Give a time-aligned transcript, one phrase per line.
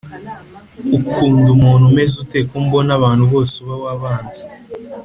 [0.97, 4.43] Ukunda umuntu umezute kombona abantu bose uba wabanze